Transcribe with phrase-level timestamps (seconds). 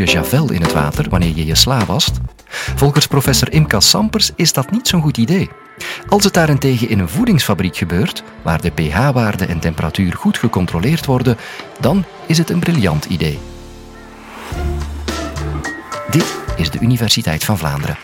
[0.00, 2.18] je javel in het water wanneer je je sla wast?
[2.76, 5.48] Volgens professor Imka Sampers is dat niet zo'n goed idee.
[6.08, 11.36] Als het daarentegen in een voedingsfabriek gebeurt, waar de pH-waarde en temperatuur goed gecontroleerd worden,
[11.80, 13.38] dan is het een briljant idee.
[16.10, 17.96] Dit is de Universiteit van Vlaanderen.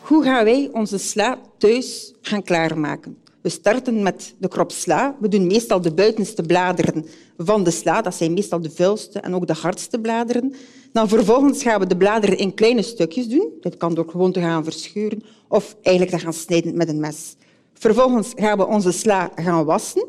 [0.00, 3.23] Hoe gaan wij onze sla thuis gaan klaarmaken?
[3.44, 5.16] We starten met de krop sla.
[5.20, 8.02] We doen meestal de buitenste bladeren van de sla.
[8.02, 10.54] Dat zijn meestal de vuilste en ook de hardste bladeren.
[10.92, 13.48] Dan vervolgens gaan we de bladeren in kleine stukjes doen.
[13.60, 17.36] Dit kan door gewoon te gaan verscheuren of eigenlijk te gaan snijden met een mes.
[17.72, 20.06] Vervolgens gaan we onze sla gaan wassen.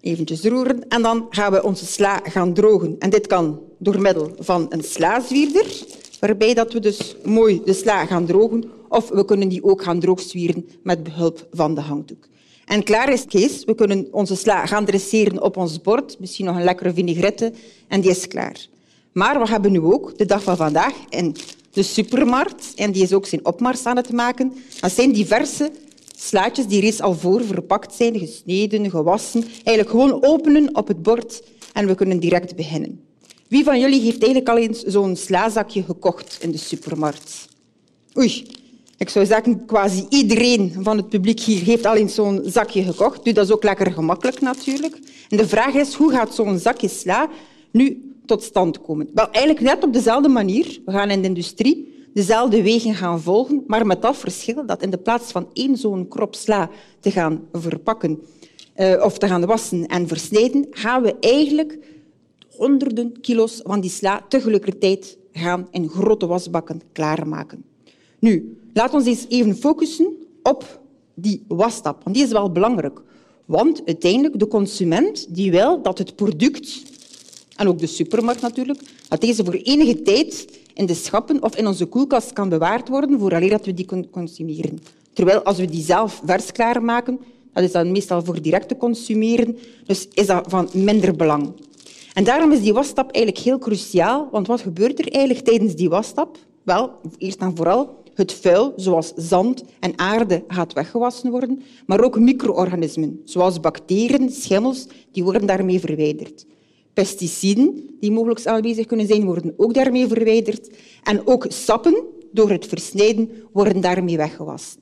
[0.00, 0.88] Eventjes roeren.
[0.88, 2.96] En dan gaan we onze sla gaan drogen.
[2.98, 5.84] En dit kan door middel van een slazwierder,
[6.20, 8.79] waarbij dat we dus mooi de sla gaan drogen.
[8.90, 12.28] Of we kunnen die ook gaan droogzwieren met behulp van de hangdoek.
[12.64, 13.64] En klaar is Kees.
[13.64, 16.18] We kunnen onze sla gaan dresseren op ons bord.
[16.18, 17.52] Misschien nog een lekkere vinaigrette.
[17.88, 18.66] En die is klaar.
[19.12, 21.36] Maar we hebben nu ook, de dag van vandaag, in
[21.72, 25.70] de supermarkt, en die is ook zijn opmars aan het maken, dat zijn diverse
[26.16, 29.42] slaatjes die reeds al voor verpakt zijn, gesneden, gewassen.
[29.42, 31.42] Eigenlijk gewoon openen op het bord
[31.72, 33.00] en we kunnen direct beginnen.
[33.48, 37.48] Wie van jullie heeft eigenlijk al eens zo'n slazakje gekocht in de supermarkt?
[38.18, 38.46] Oei,
[39.00, 43.34] ik zou zeggen, quasi iedereen van het publiek hier heeft al eens zo'n zakje gekocht.
[43.34, 44.98] Dat is ook lekker gemakkelijk natuurlijk.
[45.28, 47.28] En de vraag is, hoe gaat zo'n zakje sla
[47.70, 49.10] nu tot stand komen?
[49.14, 50.80] Wel, eigenlijk net op dezelfde manier.
[50.84, 54.90] We gaan in de industrie dezelfde wegen gaan volgen, maar met dat verschil dat in
[54.90, 56.70] de plaats van één zo'n krop sla
[57.00, 58.20] te gaan verpakken
[58.76, 61.78] uh, of te gaan wassen en versnijden, gaan we eigenlijk
[62.56, 67.64] honderden kilo's van die sla tegelijkertijd gaan in grote wasbakken klaarmaken.
[68.18, 70.80] Nu, laten we eens even focussen op
[71.14, 73.00] die wasstap, want die is wel belangrijk.
[73.44, 76.82] Want uiteindelijk, de consument die wil dat het product,
[77.56, 81.66] en ook de supermarkt natuurlijk, dat deze voor enige tijd in de schappen of in
[81.66, 84.78] onze koelkast kan bewaard worden vooraleer dat we die consumeren.
[85.12, 87.20] Terwijl als we die zelf vers klaarmaken,
[87.52, 91.52] dat is dan meestal voor direct te consumeren, dus is dat van minder belang.
[92.14, 95.88] En daarom is die wasstap eigenlijk heel cruciaal, want wat gebeurt er eigenlijk tijdens die
[95.88, 96.38] wasstap?
[96.62, 102.18] Wel, eerst en vooral, het vuil, zoals zand en aarde, gaat weggewassen worden, maar ook
[102.18, 106.46] micro-organismen, zoals bacteriën, schimmels, die worden daarmee verwijderd.
[106.94, 110.70] Pesticiden die mogelijk aanwezig kunnen zijn, worden ook daarmee verwijderd.
[111.02, 114.80] En ook sappen, door het versnijden, worden daarmee weggewassen.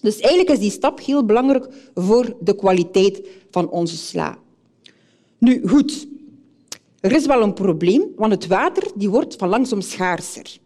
[0.00, 4.38] Dus eigenlijk is die stap heel belangrijk voor de kwaliteit van onze sla.
[5.38, 6.06] Nu, goed.
[7.00, 10.60] Er is wel een probleem, want het water die wordt van langzaam schaarser.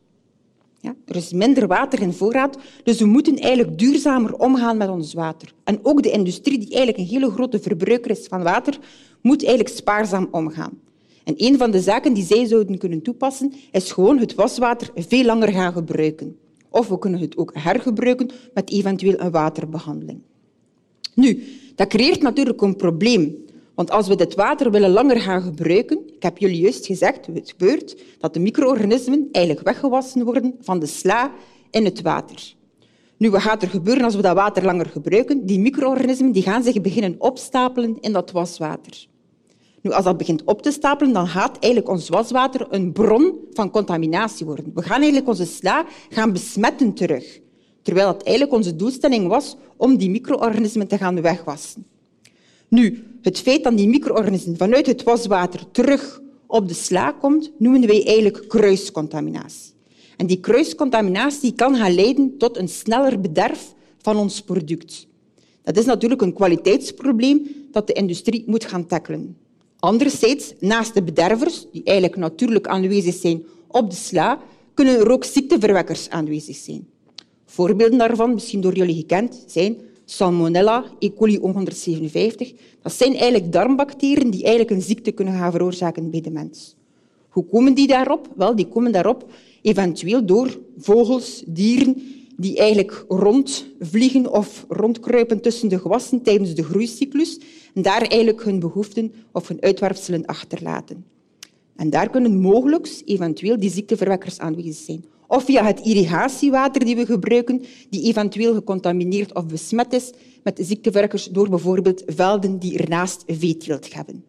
[1.05, 5.53] Er is minder water in voorraad, dus we moeten eigenlijk duurzamer omgaan met ons water.
[5.65, 8.79] En ook de industrie, die eigenlijk een hele grote verbruiker is van water,
[9.23, 10.81] moet eigenlijk spaarzaam omgaan.
[11.25, 15.25] En een van de zaken die zij zouden kunnen toepassen, is gewoon het waswater veel
[15.25, 16.37] langer gaan gebruiken.
[16.71, 20.21] Of we kunnen het ook hergebruiken met eventueel een waterbehandeling.
[21.15, 21.43] Nu,
[21.75, 23.45] dat creëert natuurlijk een probleem.
[23.77, 27.51] Want als we dit water willen langer gaan gebruiken, ik heb jullie juist gezegd, het
[27.51, 31.33] gebeurt dat de micro-organismen eigenlijk weggewassen worden van de sla
[31.71, 32.55] in het water.
[33.17, 35.47] Nu, wat gaat er gebeuren als we dat water langer gebruiken?
[35.47, 39.07] Die micro-organismen die gaan zich beginnen opstapelen in dat waswater.
[39.83, 43.71] Nu, als dat begint op te stapelen, dan gaat eigenlijk ons waswater een bron van
[43.71, 44.71] contaminatie worden.
[44.75, 47.41] We gaan eigenlijk onze sla gaan besmetten terug.
[47.83, 51.87] Terwijl het eigenlijk onze doelstelling was om die micro-organismen te gaan wegwassen.
[52.69, 57.87] Nu, het feit dat die micro-organismen vanuit het waswater terug op de sla komt, noemen
[57.87, 59.73] wij eigenlijk kruiscontaminatie.
[60.17, 65.07] En die kruiscontaminatie kan gaan leiden tot een sneller bederf van ons product.
[65.63, 69.37] Dat is natuurlijk een kwaliteitsprobleem dat de industrie moet gaan tackelen.
[69.79, 74.41] Anderzijds, naast de bedervers, die eigenlijk natuurlijk aanwezig zijn op de sla,
[74.75, 76.87] kunnen er ook ziekteverwekkers aanwezig zijn.
[77.45, 79.77] Voorbeelden daarvan, misschien door jullie gekend, zijn
[80.09, 81.13] Salmonella, E.
[81.13, 82.53] coli 157.
[82.83, 86.77] Dat zijn eigenlijk darmbacteriën die eigenlijk een ziekte kunnen gaan veroorzaken bij de mens.
[87.29, 88.29] Hoe komen die daarop?
[88.37, 89.31] Wel, die komen daarop
[89.63, 92.03] eventueel door vogels, dieren
[92.37, 97.41] die eigenlijk rondvliegen of rondkruipen tussen de gewassen tijdens de groeicyclus
[97.75, 101.05] en daar eigenlijk hun behoeften of hun uitwerpselen achterlaten.
[101.77, 105.05] En daar kunnen mogelijk eventueel die ziekteverwekkers aanwezig zijn.
[105.29, 110.13] Of via het irrigatiewater die we gebruiken, die eventueel gecontamineerd of besmet is
[110.43, 114.25] met ziekteverwekkers door bijvoorbeeld velden die ernaast veeteelt hebben.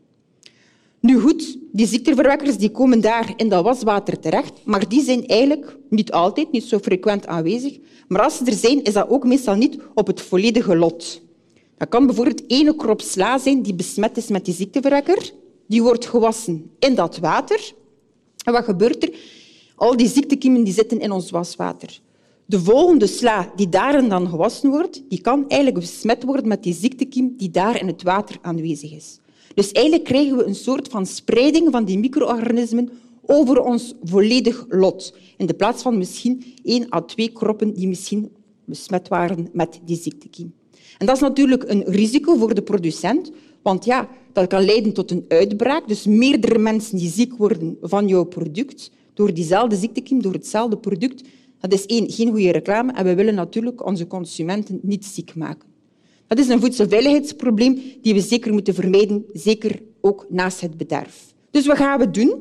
[1.00, 5.78] Nu goed, die ziekteverwekkers die komen daar in dat waswater terecht, maar die zijn eigenlijk
[5.90, 7.78] niet altijd, niet zo frequent aanwezig.
[8.08, 11.22] Maar als ze er zijn, is dat ook meestal niet op het volledige lot.
[11.78, 15.32] Dat kan bijvoorbeeld ene krop sla zijn die besmet is met die ziekteverwekker.
[15.68, 17.74] Die wordt gewassen in dat water.
[18.44, 19.10] En wat gebeurt er?
[19.78, 22.00] Al die ziektekiemen die zitten in ons waswater.
[22.46, 26.74] De volgende sla die daarin dan gewassen wordt, die kan eigenlijk besmet worden met die
[26.74, 29.20] ziektekiem die daar in het water aanwezig is.
[29.54, 32.90] Dus eigenlijk krijgen we een soort van spreiding van die micro-organismen
[33.26, 35.14] over ons volledig lot.
[35.38, 38.32] In de plaats van misschien één à twee kroppen die misschien
[38.66, 40.54] besmet waren met die ziektekiem.
[40.98, 43.32] En dat is natuurlijk een risico voor de producent,
[43.62, 45.88] want ja, dat kan leiden tot een uitbraak.
[45.88, 51.24] Dus meerdere mensen die ziek worden van jouw product door diezelfde ziektekiem, door hetzelfde product.
[51.60, 55.70] Dat is één, geen goede reclame en we willen natuurlijk onze consumenten niet ziek maken.
[56.28, 61.34] Dat is een voedselveiligheidsprobleem die we zeker moeten vermijden, zeker ook naast het bederf.
[61.52, 62.36] Dus wat gaan we doen?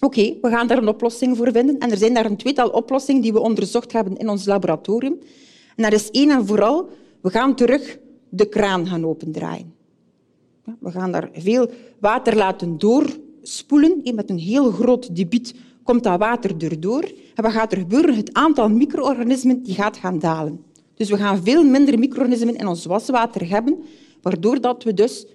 [0.00, 1.78] Oké, we gaan daar een oplossing voor vinden.
[1.78, 5.18] En er zijn daar een tweetal oplossingen die we onderzocht hebben in ons laboratorium.
[5.76, 6.88] En dat is één en vooral,
[7.20, 7.98] we gaan terug
[8.28, 9.74] de kraan gaan opendraaien.
[10.78, 12.78] We gaan daar veel water laten
[13.42, 14.00] doorspoelen.
[14.14, 17.02] Met een heel groot debiet komt dat water erdoor.
[17.34, 18.14] En wat gaat er gebeuren?
[18.14, 20.60] Het aantal micro-organismen gaat gaan dalen.
[20.94, 23.78] Dus we gaan veel minder micro-organismen in ons waswater hebben,
[24.22, 25.26] waardoor dat we dus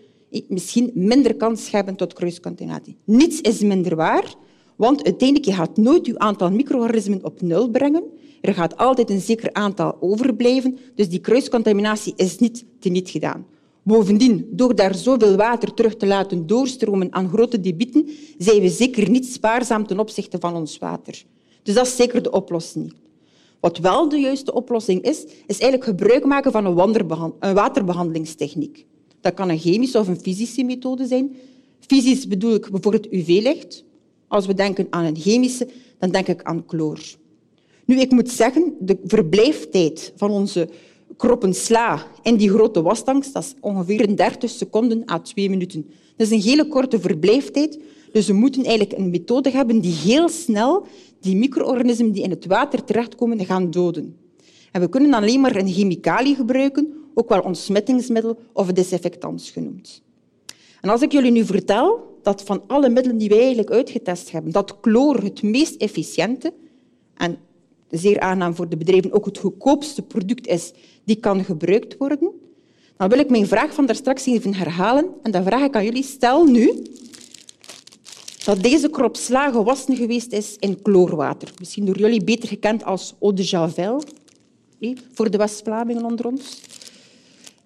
[0.48, 2.98] misschien minder kans hebben tot kruiscontaminatie.
[3.04, 4.36] Niets is minder waar,
[4.76, 8.04] want uiteindelijk je gaat nooit je aantal micro-organismen op nul brengen.
[8.42, 13.46] Er gaat altijd een zeker aantal overblijven, dus die kruiscontaminatie is niet teniet gedaan.
[13.88, 19.10] Bovendien, door daar zoveel water terug te laten doorstromen aan grote debieten, zijn we zeker
[19.10, 21.24] niet spaarzaam ten opzichte van ons water.
[21.64, 22.94] Dus dat is zeker de oplossing.
[23.60, 28.86] Wat wel de juiste oplossing is, is eigenlijk gebruik maken van een waterbehandelingstechniek.
[29.22, 31.36] Dat kan een chemische of een fysische methode zijn.
[31.80, 33.84] Fysisch bedoel ik bijvoorbeeld UV-licht.
[34.28, 35.68] Als we denken aan een chemische,
[36.00, 37.00] dan denk ik aan chloor.
[37.86, 40.70] Nu, ik moet zeggen, de verblijftijd van onze
[41.18, 45.86] kroppen sla in die grote wastanks, dat is ongeveer 30 seconden à twee minuten.
[46.16, 47.80] Dat is een hele korte verblijftijd.
[48.12, 50.86] Dus we moeten eigenlijk een methode hebben die heel snel
[51.20, 54.18] die micro-organismen die in het water terechtkomen gaan doden.
[54.72, 60.02] En we kunnen alleen maar een chemicalië gebruiken, ook wel ontsmettingsmiddel of desinfectants genoemd.
[60.82, 64.52] En als ik jullie nu vertel dat van alle middelen die wij eigenlijk uitgetest hebben,
[64.52, 66.54] dat chloor het meest efficiënte
[67.14, 67.38] en
[67.90, 70.74] zeer aangenaam voor de bedrijven ook het goedkoopste product is
[71.04, 72.32] die kan gebruikt worden,
[72.98, 75.06] dan wil ik mijn vraag van daarstraks even herhalen.
[75.24, 76.84] En dan vraag ik aan jullie, stel nu
[78.46, 81.52] dat deze krop sla gewassen geweest is in chloorwater.
[81.60, 84.02] Misschien door jullie beter gekend als eau de javel,
[85.14, 86.62] voor de West-Vlamingen onder ons.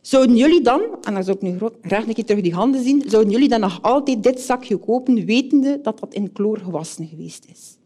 [0.02, 3.04] Zouden jullie dan, en dan zou ik nu graag een keer terug die handen zien,
[3.08, 7.46] zouden jullie dan nog altijd dit zakje kopen, wetende dat dat in chloor gewassen geweest
[7.52, 7.78] is?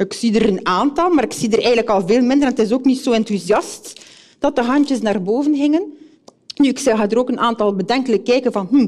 [0.00, 2.48] Ik zie er een aantal, maar ik zie er eigenlijk al veel minder.
[2.48, 4.00] En het is ook niet zo enthousiast
[4.38, 5.82] dat de handjes naar boven gingen.
[6.56, 8.86] Nu, ik ga er ook een aantal bedenkelijk kijken van hm,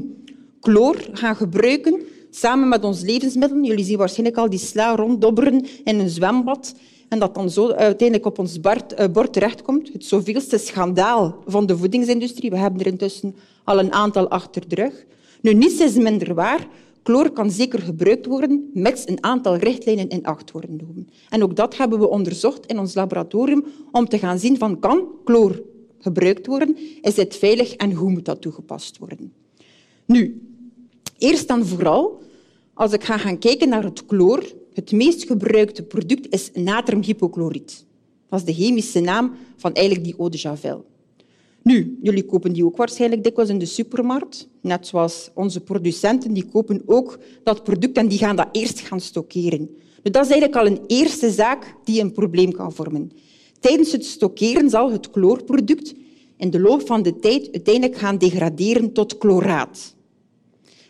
[0.61, 3.63] chloor gaan gebruiken samen met ons levensmiddelen.
[3.63, 6.75] Jullie zien waarschijnlijk al die sla ronddobberen in een zwembad
[7.09, 9.89] en dat dan zo uiteindelijk op ons eh, bord terechtkomt.
[9.93, 12.49] Het zoveelste schandaal van de voedingsindustrie.
[12.49, 15.05] We hebben er intussen al een aantal achter de rug.
[15.41, 16.67] Nu, niets is minder waar.
[17.03, 21.09] Chloor kan zeker gebruikt worden, met een aantal richtlijnen in acht worden genomen.
[21.29, 25.07] En ook dat hebben we onderzocht in ons laboratorium om te gaan zien van kan
[25.25, 25.61] chloor
[25.99, 29.33] gebruikt worden, is het veilig en hoe moet dat toegepast worden.
[30.05, 30.41] Nu,
[31.17, 32.21] eerst en vooral,
[32.73, 37.85] als ik ga gaan kijken naar het chloor, het meest gebruikte product is natriumhypochloriet.
[38.29, 40.85] Dat is de chemische naam van eigenlijk die eau de javel.
[41.63, 44.47] Nu, jullie kopen die ook waarschijnlijk dikwijls in de supermarkt.
[44.61, 48.99] Net zoals onze producenten, die kopen ook dat product en die gaan dat eerst gaan
[48.99, 49.69] stockeren.
[50.01, 53.11] Dus dat is eigenlijk al een eerste zaak die een probleem kan vormen.
[53.59, 55.93] Tijdens het stockeren zal het chloorproduct
[56.37, 59.95] in de loop van de tijd uiteindelijk gaan degraderen tot chloraat.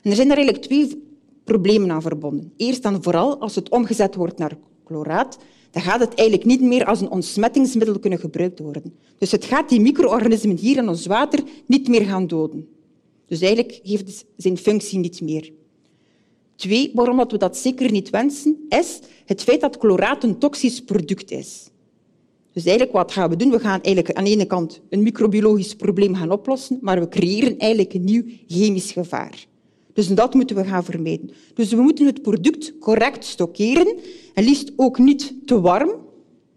[0.02, 1.04] En er zijn er eigenlijk twee
[1.44, 2.54] problemen aan verbonden.
[2.58, 5.38] Eerst en vooral, als het omgezet wordt naar chloraat,
[5.74, 8.94] dan gaat het eigenlijk niet meer als een ontsmettingsmiddel kunnen gebruikt worden.
[9.18, 12.68] Dus het gaat die micro-organismen hier in ons water niet meer gaan doden.
[13.28, 15.52] Dus eigenlijk heeft het zijn functie niet meer.
[16.56, 21.32] Twee, waarom we dat zeker niet wensen, is het feit dat chloraat een toxisch product
[21.32, 21.70] is.
[22.52, 23.52] Dus eigenlijk wat gaan we doen?
[23.52, 27.58] We gaan eigenlijk aan de ene kant een microbiologisch probleem gaan oplossen, maar we creëren
[27.58, 29.46] eigenlijk een nieuw chemisch gevaar.
[29.94, 31.32] Dus dat moeten we gaan vermijden.
[31.54, 33.98] Dus we moeten het product correct stockeren
[34.34, 35.92] en liefst ook niet te warm,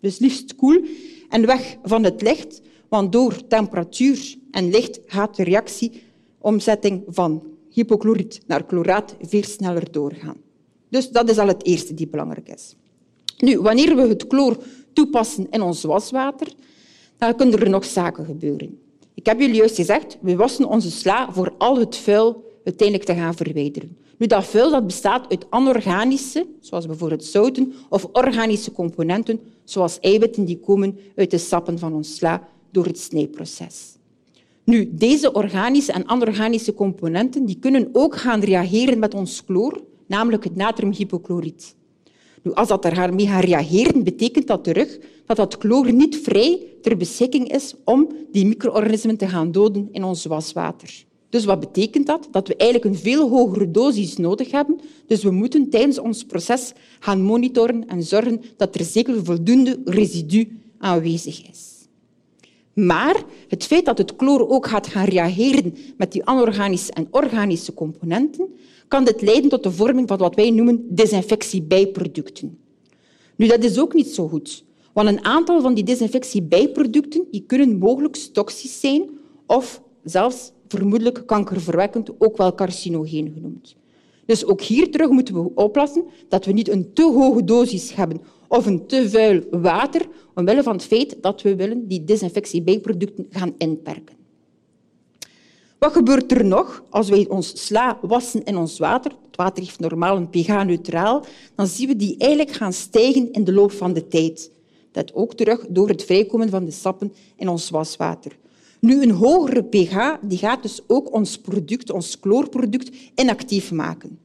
[0.00, 0.84] dus liefst koel
[1.28, 6.02] en weg van het licht, want door temperatuur en licht gaat de reactie
[6.38, 10.36] omzetting van hypochloriet naar chloraat veel sneller doorgaan.
[10.88, 12.74] Dus dat is al het eerste die belangrijk is.
[13.38, 14.56] Nu, wanneer we het chloor
[14.92, 16.52] toepassen in ons waswater,
[17.18, 18.78] dan kunnen er nog zaken gebeuren.
[19.14, 23.14] Ik heb jullie juist gezegd, we wassen onze sla voor al het vuil uiteindelijk te
[23.14, 23.96] gaan verwijderen.
[24.18, 30.44] Nu, dat vuil dat bestaat uit anorganische, zoals bijvoorbeeld zouten, of organische componenten, zoals eiwitten
[30.44, 33.96] die komen uit de sappen van ons sla door het snijproces.
[34.64, 40.44] Nu, deze organische en anorganische componenten die kunnen ook gaan reageren met ons chloor, namelijk
[40.44, 41.74] het natriumhypochloriet.
[42.42, 46.96] Nu, als dat daarmee gaat reageren, betekent dat terug dat dat chloor niet vrij ter
[46.96, 51.04] beschikking is om die micro-organismen te gaan doden in ons waswater.
[51.28, 52.28] Dus wat betekent dat?
[52.30, 54.80] Dat we eigenlijk een veel hogere dosis nodig hebben.
[55.06, 60.58] Dus we moeten tijdens ons proces gaan monitoren en zorgen dat er zeker voldoende residu
[60.78, 61.74] aanwezig is.
[62.72, 67.74] Maar het feit dat het chloor ook gaat gaan reageren met die anorganische en organische
[67.74, 68.48] componenten,
[68.88, 72.58] kan dit leiden tot de vorming van wat wij noemen desinfectiebijproducten.
[73.36, 77.78] Nu, dat is ook niet zo goed, want een aantal van die desinfectiebijproducten die kunnen
[77.78, 79.10] mogelijk toxisch zijn
[79.46, 83.76] of zelfs vermoedelijk kankerverwekkend, ook wel carcinogeen genoemd.
[84.26, 88.20] Dus ook hier terug moeten we oppassen dat we niet een te hoge dosis hebben
[88.48, 93.54] of een te vuil water, omwille van het feit dat we willen die desinfectiebijproducten gaan
[93.58, 94.16] inperken.
[95.78, 99.10] Wat gebeurt er nog als wij ons sla wassen in ons water?
[99.26, 101.24] Het water heeft normaal een pH-neutraal.
[101.54, 104.50] Dan zien we die eigenlijk gaan stijgen in de loop van de tijd.
[104.92, 108.36] Dat ook terug door het vrijkomen van de sappen in ons waswater.
[108.80, 114.18] Nu, een hogere pH die gaat dus ook ons product, ons chloorproduct, inactief maken.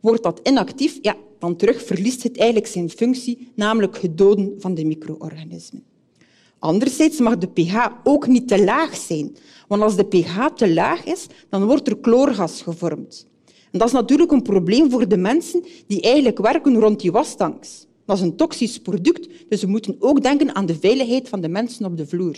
[0.00, 4.74] Wordt dat inactief, ja, dan terug verliest het eigenlijk zijn functie, namelijk het doden van
[4.74, 5.84] de micro-organismen.
[6.58, 9.36] Anderzijds mag de pH ook niet te laag zijn,
[9.68, 13.26] want als de pH te laag is, dan wordt er chloorgas gevormd.
[13.70, 17.86] En dat is natuurlijk een probleem voor de mensen die eigenlijk werken rond die wastanks.
[18.04, 21.48] Dat is een toxisch product, dus we moeten ook denken aan de veiligheid van de
[21.48, 22.36] mensen op de vloer.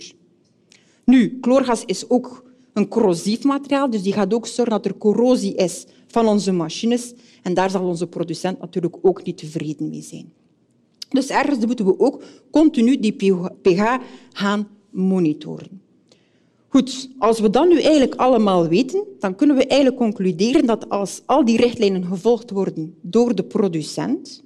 [1.05, 2.43] Nu, chloorgas is ook
[2.73, 7.13] een corrosief materiaal, dus die gaat ook zorgen dat er corrosie is van onze machines.
[7.41, 10.33] En daar zal onze producent natuurlijk ook niet tevreden mee zijn.
[11.09, 13.97] Dus ergens moeten we ook continu die pH
[14.31, 15.81] gaan monitoren.
[16.67, 21.21] Goed, als we dat nu eigenlijk allemaal weten, dan kunnen we eigenlijk concluderen dat als
[21.25, 24.43] al die richtlijnen gevolgd worden door de producent,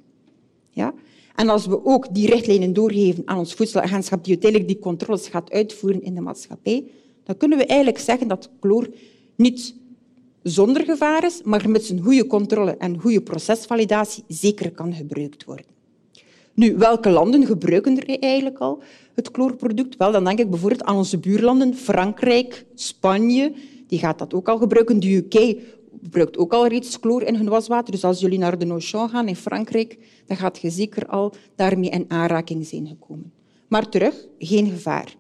[0.70, 0.94] ja,
[1.36, 5.52] en als we ook die richtlijnen doorgeven aan ons voedselagentschap, die uiteindelijk die controles gaat
[5.52, 6.88] uitvoeren in de maatschappij,
[7.24, 8.90] dan kunnen we eigenlijk zeggen dat chloor
[9.36, 9.76] niet
[10.44, 15.66] zonder gevaar is, maar met zijn goede controle en goede procesvalidatie zeker kan gebruikt worden.
[16.54, 18.82] Nu, welke landen gebruiken er eigenlijk al
[19.16, 19.98] het chloorproduct?
[19.98, 23.54] Wel, dan denk ik bijvoorbeeld aan onze buurlanden, Frankrijk, Spanje.
[23.88, 25.00] Die gaat dat ook al gebruiken.
[25.00, 25.62] De UK
[26.06, 27.92] gebruikt ook al reeds chloor in hun waswater.
[27.92, 31.90] Dus als jullie naar de Auchan gaan in Frankrijk, dan gaat je zeker al daarmee
[31.90, 33.32] in aanraking zijn gekomen.
[33.68, 35.16] Maar terug, geen gevaar.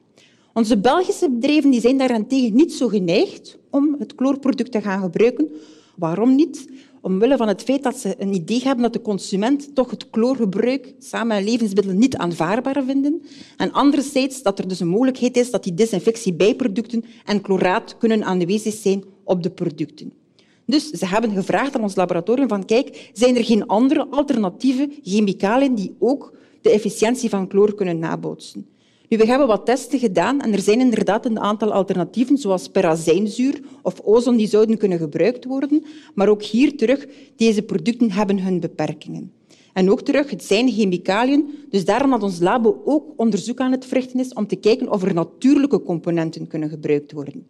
[0.54, 5.51] Onze Belgische bedrijven die zijn daarentegen niet zo geneigd om het chloorproduct te gaan gebruiken.
[5.96, 6.70] Waarom niet?
[7.01, 10.94] Omwille van het feit dat ze een idee hebben dat de consument toch het chloorgebruik
[11.00, 13.22] samen met levensmiddelen niet aanvaardbaar vinden.
[13.58, 18.74] En anderzijds dat er dus een mogelijkheid is dat die desinfectiebijproducten en chloraat kunnen aanwezig
[18.74, 20.13] zijn op de producten.
[20.65, 25.75] Dus ze hebben gevraagd aan ons laboratorium van kijk, zijn er geen andere alternatieve chemicaliën
[25.75, 28.67] die ook de efficiëntie van chloor kunnen nabootsen?
[29.10, 33.60] Nu, we hebben wat testen gedaan en er zijn inderdaad een aantal alternatieven, zoals perazijnzuur
[33.81, 35.84] of ozon, die zouden kunnen gebruikt worden.
[36.13, 39.31] Maar ook hier terug, deze producten hebben hun beperkingen.
[39.74, 43.86] En ook terug, het zijn chemicaliën, dus daarom dat ons labo ook onderzoek aan het
[43.86, 47.48] verrichten is om te kijken of er natuurlijke componenten kunnen gebruikt worden.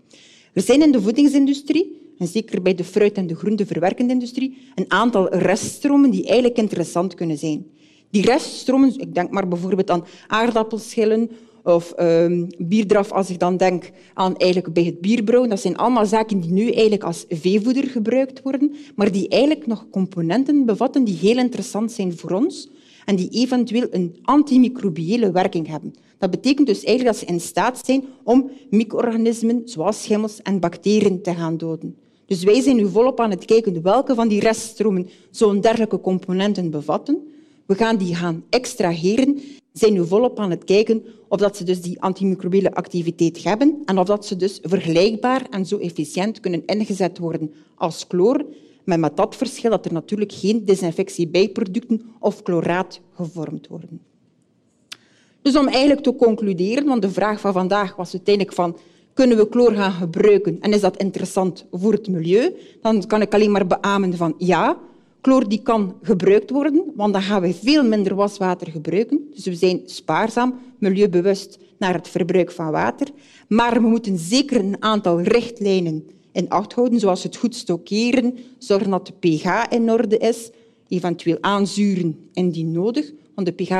[0.53, 4.91] Er zijn in de voedingsindustrie, en zeker bij de fruit- en de groenteverwerkende industrie, een
[4.91, 7.65] aantal reststromen die eigenlijk interessant kunnen zijn.
[8.09, 11.29] Die reststromen, ik denk maar bijvoorbeeld aan aardappelschillen
[11.63, 15.49] of um, bierdraf, als ik dan denk aan eigenlijk bij het bierbrouwen.
[15.49, 19.87] Dat zijn allemaal zaken die nu eigenlijk als veevoeder gebruikt worden, maar die eigenlijk nog
[19.91, 22.69] componenten bevatten die heel interessant zijn voor ons
[23.05, 25.93] en die eventueel een antimicrobiële werking hebben.
[26.17, 31.21] Dat betekent dus eigenlijk dat ze in staat zijn om micro-organismen zoals schimmels en bacteriën
[31.21, 31.95] te gaan doden.
[32.25, 36.69] Dus wij zijn nu volop aan het kijken welke van die reststromen zo'n dergelijke componenten
[36.69, 37.27] bevatten.
[37.65, 39.41] We gaan die gaan extraheren.
[39.73, 43.99] zijn nu volop aan het kijken of dat ze dus die antimicrobiële activiteit hebben en
[43.99, 48.45] of dat ze dus vergelijkbaar en zo efficiënt kunnen ingezet worden als chloor,
[48.83, 54.01] maar met dat verschil dat er natuurlijk geen desinfectiebijproducten of chloraat gevormd worden.
[55.41, 58.77] Dus om eigenlijk te concluderen, want de vraag van vandaag was uiteindelijk van
[59.15, 63.33] kunnen we chloor gaan gebruiken en is dat interessant voor het milieu, dan kan ik
[63.33, 64.77] alleen maar beamen van ja,
[65.25, 69.19] Chloor die kan gebruikt worden, want dan gaan we veel minder waswater gebruiken.
[69.33, 73.07] Dus we zijn spaarzaam, milieubewust naar het verbruik van water.
[73.47, 78.89] Maar we moeten zeker een aantal richtlijnen in acht houden, zoals het goed stockeren, zorgen
[78.89, 80.51] dat de pH in orde is,
[80.87, 83.77] eventueel aanzuren indien nodig, want de pH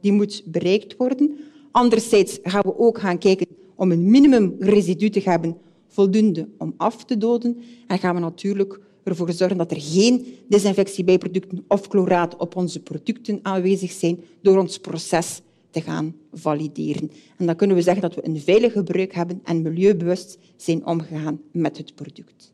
[0.00, 1.38] die moet bereikt worden.
[1.70, 3.46] Anderzijds gaan we ook gaan kijken
[3.78, 5.56] om een minimum residu te hebben,
[5.88, 7.58] voldoende om af te doden.
[7.86, 13.38] En gaan we natuurlijk ervoor zorgen dat er geen desinfectiebijproducten of chloraat op onze producten
[13.42, 17.10] aanwezig zijn door ons proces te gaan valideren.
[17.36, 21.40] En dan kunnen we zeggen dat we een veilig gebruik hebben en milieubewust zijn omgegaan
[21.52, 22.52] met het product.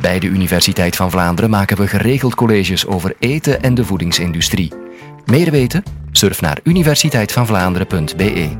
[0.00, 4.89] Bij de Universiteit van Vlaanderen maken we geregeld colleges over eten en de voedingsindustrie.
[5.30, 5.82] Meer weten?
[6.12, 8.50] Surf naar universiteitvanvlaanderen.be.